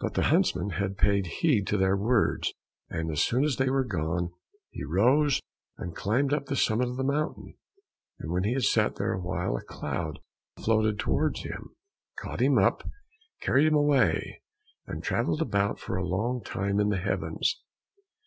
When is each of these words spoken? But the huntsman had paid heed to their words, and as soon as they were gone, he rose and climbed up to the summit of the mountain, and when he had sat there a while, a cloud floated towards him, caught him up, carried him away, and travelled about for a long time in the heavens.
But 0.00 0.14
the 0.14 0.22
huntsman 0.22 0.70
had 0.80 0.96
paid 0.96 1.26
heed 1.26 1.66
to 1.66 1.76
their 1.76 1.94
words, 1.94 2.54
and 2.88 3.10
as 3.10 3.22
soon 3.22 3.44
as 3.44 3.56
they 3.56 3.68
were 3.68 3.84
gone, 3.84 4.32
he 4.70 4.82
rose 4.82 5.42
and 5.76 5.94
climbed 5.94 6.32
up 6.32 6.46
to 6.46 6.54
the 6.54 6.56
summit 6.56 6.88
of 6.88 6.96
the 6.96 7.04
mountain, 7.04 7.56
and 8.18 8.32
when 8.32 8.44
he 8.44 8.54
had 8.54 8.62
sat 8.62 8.96
there 8.96 9.12
a 9.12 9.20
while, 9.20 9.54
a 9.58 9.62
cloud 9.62 10.20
floated 10.64 10.98
towards 10.98 11.42
him, 11.42 11.74
caught 12.18 12.40
him 12.40 12.56
up, 12.56 12.82
carried 13.42 13.66
him 13.66 13.74
away, 13.76 14.40
and 14.86 15.04
travelled 15.04 15.42
about 15.42 15.78
for 15.78 15.96
a 15.98 16.08
long 16.08 16.42
time 16.42 16.80
in 16.80 16.88
the 16.88 16.96
heavens. 16.96 17.60